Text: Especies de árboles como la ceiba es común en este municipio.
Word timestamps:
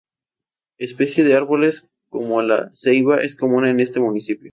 Especies 0.79 1.25
de 1.27 1.35
árboles 1.35 1.87
como 2.09 2.41
la 2.41 2.69
ceiba 2.71 3.21
es 3.21 3.35
común 3.35 3.67
en 3.67 3.79
este 3.79 3.99
municipio. 3.99 4.49